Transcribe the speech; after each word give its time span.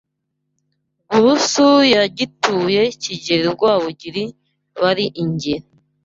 NGURUSU 1.13 1.67
yagituye 1.95 2.81
Kigeli 3.01 3.45
Rwabugiri 3.55 4.23
bari 4.81 5.05
i 5.21 5.23
Ngeli 5.29 5.65